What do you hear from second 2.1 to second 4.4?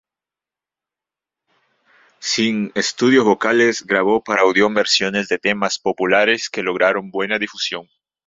Sin estudios vocales, grabó